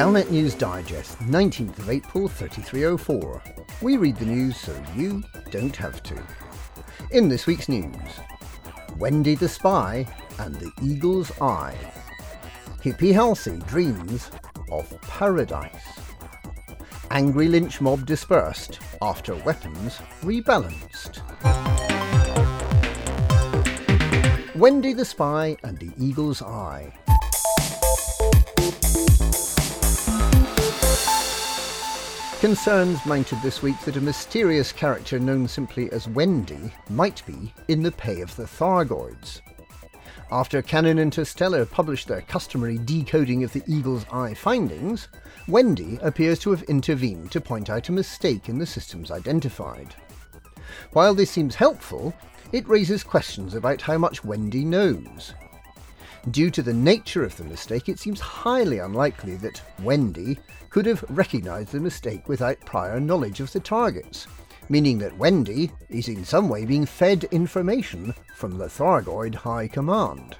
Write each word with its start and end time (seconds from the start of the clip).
Galnet 0.00 0.30
News 0.30 0.54
Digest, 0.54 1.18
19th 1.18 1.78
of 1.78 1.90
April 1.90 2.26
3304. 2.26 3.42
We 3.82 3.98
read 3.98 4.16
the 4.16 4.24
news 4.24 4.56
so 4.56 4.74
you 4.96 5.22
don't 5.50 5.76
have 5.76 6.02
to. 6.04 6.18
In 7.10 7.28
this 7.28 7.46
week's 7.46 7.68
news, 7.68 7.94
Wendy 8.96 9.34
the 9.34 9.46
Spy 9.46 10.06
and 10.38 10.54
the 10.54 10.72
Eagle's 10.80 11.30
Eye. 11.42 11.76
Hippie 12.82 13.12
Halsey 13.12 13.58
dreams 13.66 14.30
of 14.72 14.98
paradise. 15.02 16.00
Angry 17.10 17.48
lynch 17.48 17.82
mob 17.82 18.06
dispersed 18.06 18.78
after 19.02 19.34
weapons 19.34 19.98
rebalanced. 20.22 21.20
Wendy 24.54 24.94
the 24.94 25.04
Spy 25.04 25.58
and 25.62 25.76
the 25.76 25.92
Eagle's 25.98 26.40
Eye. 26.40 26.90
Concerns 32.40 33.04
mounted 33.04 33.38
this 33.42 33.62
week 33.62 33.78
that 33.80 33.98
a 33.98 34.00
mysterious 34.00 34.72
character 34.72 35.18
known 35.18 35.46
simply 35.46 35.92
as 35.92 36.08
Wendy 36.08 36.72
might 36.88 37.22
be 37.26 37.52
in 37.68 37.82
the 37.82 37.92
pay 37.92 38.22
of 38.22 38.34
the 38.34 38.44
Thargoids. 38.44 39.42
After 40.32 40.62
Canonn 40.62 40.98
Interstellar 40.98 41.66
published 41.66 42.08
their 42.08 42.22
customary 42.22 42.78
decoding 42.78 43.44
of 43.44 43.52
the 43.52 43.62
Eagle's 43.66 44.06
Eye 44.10 44.32
findings, 44.32 45.08
Wendy 45.48 45.98
appears 46.00 46.38
to 46.38 46.50
have 46.50 46.62
intervened 46.62 47.30
to 47.32 47.42
point 47.42 47.68
out 47.68 47.90
a 47.90 47.92
mistake 47.92 48.48
in 48.48 48.56
the 48.56 48.64
systems 48.64 49.10
identified. 49.10 49.94
While 50.94 51.14
this 51.14 51.30
seems 51.30 51.54
helpful, 51.54 52.14
it 52.52 52.66
raises 52.66 53.04
questions 53.04 53.54
about 53.54 53.82
how 53.82 53.98
much 53.98 54.24
Wendy 54.24 54.64
knows. 54.64 55.34
Due 56.30 56.50
to 56.50 56.62
the 56.62 56.74
nature 56.74 57.24
of 57.24 57.34
the 57.36 57.44
mistake, 57.44 57.88
it 57.88 57.98
seems 57.98 58.20
highly 58.20 58.78
unlikely 58.78 59.36
that 59.36 59.62
Wendy 59.82 60.38
could 60.68 60.84
have 60.84 61.04
recognised 61.08 61.72
the 61.72 61.80
mistake 61.80 62.28
without 62.28 62.60
prior 62.60 63.00
knowledge 63.00 63.40
of 63.40 63.50
the 63.52 63.60
targets, 63.60 64.26
meaning 64.68 64.98
that 64.98 65.16
Wendy 65.16 65.72
is 65.88 66.08
in 66.08 66.24
some 66.24 66.48
way 66.48 66.66
being 66.66 66.84
fed 66.84 67.24
information 67.30 68.14
from 68.36 68.58
the 68.58 68.66
Thargoid 68.66 69.34
High 69.34 69.66
Command. 69.66 70.36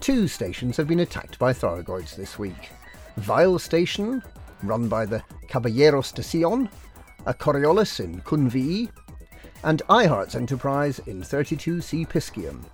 Two 0.00 0.26
stations 0.26 0.76
have 0.78 0.88
been 0.88 1.00
attacked 1.00 1.38
by 1.38 1.52
Thargoids 1.52 2.16
this 2.16 2.38
week. 2.38 2.70
Vile 3.18 3.58
Station, 3.58 4.22
run 4.62 4.88
by 4.88 5.04
the 5.04 5.22
Caballeros 5.48 6.10
de 6.12 6.22
Sion, 6.22 6.70
a 7.26 7.34
Coriolis 7.34 8.00
in 8.00 8.20
Kunvi, 8.22 8.88
and 9.62 9.82
iHeart's 9.90 10.34
Enterprise 10.34 11.00
in 11.00 11.20
32C 11.20 12.08
Piscium. 12.08 12.64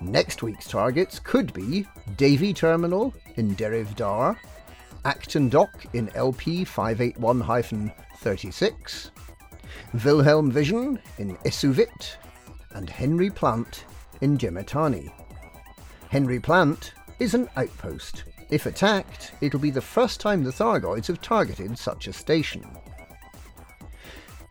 Next 0.00 0.42
week's 0.42 0.68
targets 0.68 1.18
could 1.18 1.52
be 1.52 1.86
Davy 2.16 2.52
Terminal 2.52 3.14
in 3.36 3.56
Deriv 3.56 3.96
Dar, 3.96 4.38
Acton 5.04 5.48
Dock 5.48 5.86
in 5.94 6.10
LP 6.14 6.64
581 6.64 7.92
36, 8.18 9.10
Wilhelm 10.04 10.50
Vision 10.50 10.98
in 11.18 11.36
Esuvit, 11.38 12.16
and 12.74 12.90
Henry 12.90 13.30
Plant 13.30 13.84
in 14.20 14.36
Gemetani. 14.36 15.10
Henry 16.10 16.40
Plant 16.40 16.92
is 17.18 17.34
an 17.34 17.48
outpost. 17.56 18.24
If 18.50 18.66
attacked, 18.66 19.32
it'll 19.40 19.60
be 19.60 19.70
the 19.70 19.80
first 19.80 20.20
time 20.20 20.44
the 20.44 20.50
Thargoids 20.50 21.06
have 21.06 21.20
targeted 21.20 21.78
such 21.78 22.06
a 22.06 22.12
station. 22.12 22.64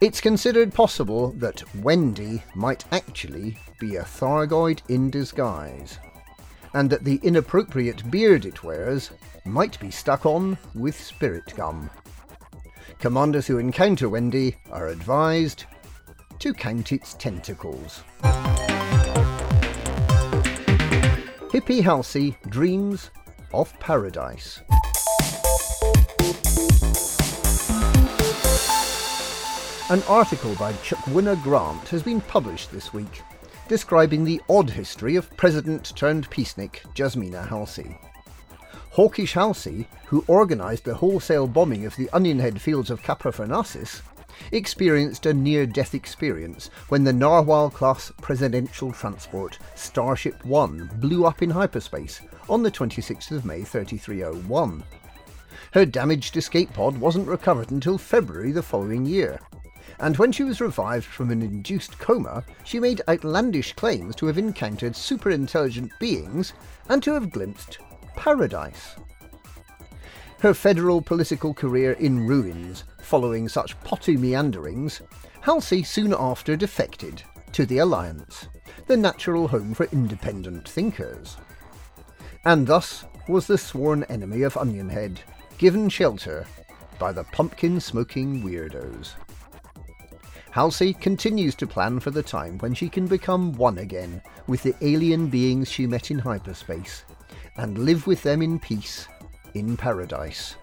It's 0.06 0.22
considered 0.22 0.72
possible 0.72 1.32
that 1.38 1.64
Wendy 1.78 2.44
might 2.54 2.86
actually 2.92 3.58
be 3.80 3.96
a 3.96 4.04
Thargoid 4.04 4.82
in 4.88 5.10
disguise, 5.10 5.98
and 6.76 6.92
that 6.92 7.04
the 7.04 7.20
inappropriate 7.24 8.12
beard 8.12 8.46
it 8.46 8.64
wears 8.64 9.10
might 9.46 9.80
be 9.80 9.90
stuck 9.90 10.28
on 10.28 10.60
with 10.76 10.96
spirit 10.96 11.52
gum. 11.56 11.90
Commanders 13.00 13.48
who 13.48 13.58
encounter 13.58 14.08
Wendy 14.08 14.58
are 14.72 14.90
advised 14.90 15.64
to 16.38 16.54
count 16.54 16.92
its 16.92 17.16
tentacles. 17.16 18.04
Hippie 21.50 21.82
Halsey 21.82 22.38
dreams 22.48 23.10
of 23.52 23.74
paradise. 23.80 24.62
An 29.88 30.02
article 30.08 30.56
by 30.56 30.74
Chukwuna 30.74 31.40
Grant 31.44 31.90
has 31.90 32.02
been 32.02 32.20
published 32.20 32.72
this 32.72 32.92
week, 32.92 33.22
describing 33.68 34.24
the 34.24 34.42
odd 34.50 34.68
history 34.68 35.16
of 35.16 35.30
President 35.38 35.96
turned 35.96 36.28
peacenik 36.32 36.78
Jasmina 36.96 37.48
Halsey. 37.48 37.96
Hawkish 38.90 39.34
Halsey, 39.34 39.88
who 40.08 40.26
organised 40.28 40.86
the 40.86 40.96
wholesale 40.96 41.46
bombing 41.46 41.86
of 41.86 41.96
the 41.98 42.08
Onionhead 42.08 42.60
fields 42.60 42.90
of 42.90 43.04
Kappa 43.04 43.32
Fornacis, 43.32 44.02
experienced 44.52 45.28
a 45.28 45.36
near 45.36 45.68
death 45.68 45.94
experience 45.94 46.72
when 46.90 47.04
the 47.04 47.14
Narwhal 47.14 47.70
class 47.70 48.12
presidential 48.20 48.92
transport 48.92 49.60
Starship 49.76 50.44
1 50.46 50.90
blew 50.96 51.28
up 51.28 51.44
in 51.44 51.52
hyperspace 51.52 52.22
on 52.50 52.64
the 52.64 52.72
26th 52.72 53.30
of 53.30 53.46
May 53.46 53.62
3301. 53.62 54.84
Her 55.74 55.86
damaged 55.86 56.38
escape 56.38 56.74
pod 56.74 56.98
wasn't 56.98 57.28
recovered 57.28 57.70
until 57.70 58.00
February 58.00 58.52
the 58.52 58.64
following 58.64 59.06
year, 59.06 59.40
and 60.00 60.18
when 60.18 60.32
she 60.32 60.44
was 60.44 60.62
revived 60.62 61.06
from 61.06 61.32
an 61.32 61.42
induced 61.42 61.98
coma, 62.00 62.44
she 62.64 62.80
made 62.80 63.02
outlandish 63.08 63.74
claims 63.74 64.16
to 64.18 64.26
have 64.28 64.38
encountered 64.38 64.94
superintelligent 64.94 65.90
beings 66.00 66.54
and 66.90 67.02
to 67.04 67.14
have 67.14 67.32
glimpsed 67.32 67.80
paradise. 68.16 68.96
Her 70.40 70.54
federal 70.54 71.02
political 71.02 71.54
career 71.54 71.94
in 71.94 72.28
ruins 72.28 72.84
following 73.00 73.48
such 73.48 73.80
potty 73.82 74.18
meanderings, 74.18 75.02
Halsey 75.42 75.84
soon 75.84 76.14
after 76.18 76.56
defected 76.56 77.24
to 77.54 77.66
the 77.66 77.78
Alliance, 77.78 78.48
the 78.88 78.98
natural 78.98 79.48
home 79.48 79.74
for 79.74 79.88
independent 79.92 80.68
thinkers. 80.68 81.38
And 82.44 82.68
thus 82.68 83.06
was 83.28 83.48
the 83.48 83.58
sworn 83.58 84.04
enemy 84.04 84.42
of 84.44 84.56
Onionhead 84.56 85.20
given 85.58 85.90
shelter 85.90 86.46
by 87.00 87.12
the 87.12 87.24
pumpkin 87.24 87.80
smoking 87.80 88.44
weirdos. 88.44 89.14
Halsey 90.56 90.94
continues 90.94 91.54
to 91.56 91.68
plan 91.68 92.00
for 92.00 92.12
the 92.12 92.24
time 92.24 92.58
when 92.60 92.74
she 92.74 92.88
can 92.88 93.08
become 93.08 93.52
one 93.58 93.80
again 93.80 94.22
with 94.48 94.64
the 94.64 94.74
alien 94.80 95.28
beings 95.28 95.70
she 95.70 95.86
met 95.86 96.12
in 96.12 96.18
hyperspace 96.18 97.04
and 97.58 97.80
live 97.80 98.08
with 98.08 98.24
them 98.24 98.42
in 98.42 98.58
peace 98.58 99.10
in 99.54 99.76
paradise. 99.76 100.56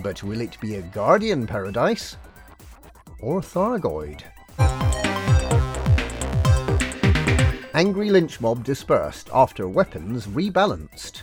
But 0.00 0.24
will 0.24 0.40
it 0.40 0.58
be 0.60 0.74
a 0.74 0.82
Guardian 0.82 1.46
paradise 1.46 2.16
or 3.20 3.40
Thargoid? 3.40 4.22
Angry 7.74 8.10
lynch 8.10 8.40
mob 8.40 8.64
dispersed 8.64 9.30
after 9.32 9.68
weapons 9.68 10.26
rebalanced. 10.26 11.22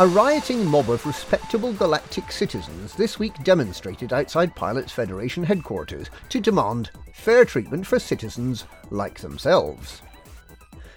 A 0.00 0.08
rioting 0.08 0.66
mob 0.66 0.90
of 0.90 1.06
respectable 1.06 1.72
galactic 1.72 2.32
citizens 2.32 2.94
this 2.94 3.20
week 3.20 3.32
demonstrated 3.44 4.12
outside 4.12 4.56
Pilots 4.56 4.90
Federation 4.90 5.44
headquarters 5.44 6.10
to 6.30 6.40
demand 6.40 6.90
fair 7.12 7.44
treatment 7.44 7.86
for 7.86 8.00
citizens 8.00 8.64
like 8.90 9.20
themselves. 9.20 10.02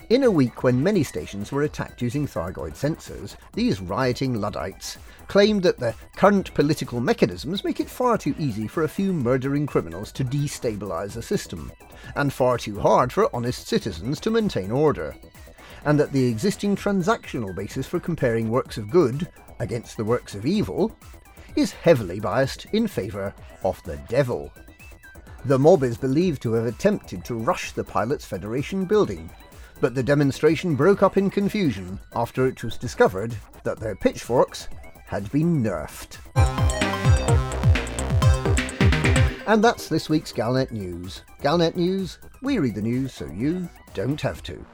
In 0.09 0.23
a 0.23 0.31
week 0.31 0.63
when 0.63 0.81
many 0.81 1.03
stations 1.03 1.51
were 1.51 1.61
attacked 1.61 2.01
using 2.01 2.25
Thargoid 2.25 2.73
sensors, 2.73 3.35
these 3.53 3.81
rioting 3.81 4.33
Luddites 4.33 4.97
claimed 5.27 5.61
that 5.61 5.77
the 5.77 5.93
current 6.15 6.51
political 6.55 6.99
mechanisms 6.99 7.63
make 7.63 7.79
it 7.79 7.91
far 7.91 8.17
too 8.17 8.33
easy 8.39 8.67
for 8.67 8.83
a 8.83 8.89
few 8.89 9.13
murdering 9.13 9.67
criminals 9.67 10.11
to 10.13 10.25
destabilise 10.25 11.15
a 11.17 11.21
system, 11.21 11.71
and 12.15 12.33
far 12.33 12.57
too 12.57 12.79
hard 12.79 13.13
for 13.13 13.29
honest 13.31 13.67
citizens 13.67 14.19
to 14.21 14.31
maintain 14.31 14.71
order 14.71 15.15
and 15.87 15.97
that 15.97 16.11
the 16.11 16.27
existing 16.27 16.75
transactional 16.75 17.55
basis 17.55 17.87
for 17.87 17.97
comparing 17.97 18.49
works 18.49 18.77
of 18.77 18.89
good 18.89 19.25
against 19.59 19.95
the 19.95 20.03
works 20.03 20.35
of 20.35 20.45
evil 20.45 20.93
is 21.55 21.71
heavily 21.71 22.19
biased 22.19 22.65
in 22.73 22.85
favour 22.87 23.33
of 23.63 23.81
the 23.83 23.95
devil. 24.09 24.51
The 25.45 25.57
mob 25.57 25.83
is 25.83 25.97
believed 25.97 26.41
to 26.41 26.51
have 26.53 26.65
attempted 26.65 27.23
to 27.23 27.35
rush 27.35 27.71
the 27.71 27.85
Pilots 27.85 28.25
Federation 28.25 28.83
building, 28.83 29.29
but 29.79 29.95
the 29.95 30.03
demonstration 30.03 30.75
broke 30.75 31.03
up 31.03 31.15
in 31.15 31.29
confusion 31.29 31.97
after 32.13 32.47
it 32.47 32.61
was 32.65 32.77
discovered 32.77 33.33
that 33.63 33.79
their 33.79 33.95
pitchforks 33.95 34.67
had 35.05 35.31
been 35.31 35.63
nerfed. 35.63 36.17
And 39.47 39.63
that's 39.63 39.87
this 39.87 40.09
week's 40.09 40.33
Galnet 40.33 40.71
News. 40.71 41.21
Galnet 41.41 41.77
News, 41.77 42.19
we 42.41 42.59
read 42.59 42.75
the 42.75 42.81
news 42.81 43.13
so 43.13 43.25
you 43.27 43.69
don't 43.93 44.19
have 44.19 44.43
to. 44.43 44.65